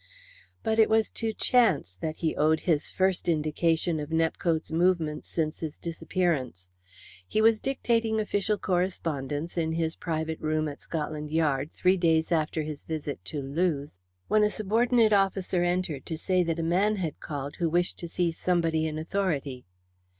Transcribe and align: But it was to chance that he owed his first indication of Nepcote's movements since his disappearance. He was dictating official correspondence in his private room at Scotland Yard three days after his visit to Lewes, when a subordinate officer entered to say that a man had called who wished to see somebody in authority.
But 0.63 0.79
it 0.79 0.89
was 0.89 1.11
to 1.11 1.31
chance 1.31 1.93
that 2.01 2.15
he 2.15 2.35
owed 2.35 2.61
his 2.61 2.89
first 2.89 3.29
indication 3.29 3.99
of 3.99 4.09
Nepcote's 4.09 4.71
movements 4.71 5.29
since 5.29 5.59
his 5.59 5.77
disappearance. 5.77 6.71
He 7.27 7.39
was 7.39 7.59
dictating 7.59 8.19
official 8.19 8.57
correspondence 8.57 9.59
in 9.59 9.73
his 9.73 9.95
private 9.95 10.39
room 10.39 10.67
at 10.67 10.81
Scotland 10.81 11.29
Yard 11.29 11.71
three 11.71 11.97
days 11.97 12.31
after 12.31 12.63
his 12.63 12.83
visit 12.83 13.23
to 13.25 13.43
Lewes, 13.43 13.99
when 14.27 14.43
a 14.43 14.49
subordinate 14.49 15.13
officer 15.13 15.61
entered 15.61 16.07
to 16.07 16.17
say 16.17 16.41
that 16.45 16.57
a 16.57 16.63
man 16.63 16.95
had 16.95 17.19
called 17.19 17.57
who 17.57 17.69
wished 17.69 17.99
to 17.99 18.07
see 18.07 18.31
somebody 18.31 18.87
in 18.87 18.97
authority. 18.97 19.65